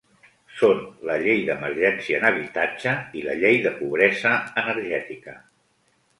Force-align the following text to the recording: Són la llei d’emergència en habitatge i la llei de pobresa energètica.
Són 0.59 0.79
la 1.09 1.17
llei 1.23 1.43
d’emergència 1.49 2.21
en 2.21 2.25
habitatge 2.31 2.95
i 3.21 3.25
la 3.27 3.37
llei 3.43 3.61
de 3.67 3.75
pobresa 3.83 4.35
energètica. 4.65 5.39